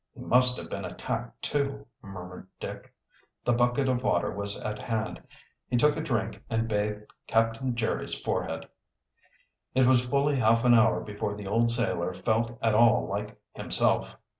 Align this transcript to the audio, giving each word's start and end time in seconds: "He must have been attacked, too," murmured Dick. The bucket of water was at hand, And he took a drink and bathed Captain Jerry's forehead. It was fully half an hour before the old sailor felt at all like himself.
"He 0.15 0.19
must 0.19 0.57
have 0.57 0.67
been 0.67 0.83
attacked, 0.83 1.43
too," 1.43 1.85
murmured 2.01 2.47
Dick. 2.59 2.91
The 3.45 3.53
bucket 3.53 3.87
of 3.87 4.01
water 4.01 4.31
was 4.31 4.59
at 4.59 4.81
hand, 4.81 5.19
And 5.19 5.23
he 5.67 5.77
took 5.77 5.95
a 5.95 6.01
drink 6.01 6.41
and 6.49 6.67
bathed 6.67 7.05
Captain 7.27 7.75
Jerry's 7.75 8.19
forehead. 8.19 8.67
It 9.75 9.85
was 9.85 10.07
fully 10.07 10.37
half 10.37 10.65
an 10.65 10.73
hour 10.73 11.01
before 11.01 11.35
the 11.35 11.45
old 11.45 11.69
sailor 11.69 12.13
felt 12.13 12.57
at 12.63 12.73
all 12.73 13.07
like 13.07 13.39
himself. 13.53 14.17